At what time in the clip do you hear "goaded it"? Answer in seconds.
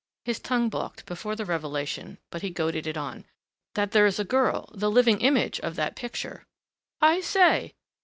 2.49-2.97